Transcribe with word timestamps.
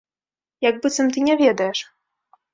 Як 0.67 0.79
быццам 0.85 1.13
ты 1.17 1.27
не 1.27 1.35
ведаеш? 1.43 1.85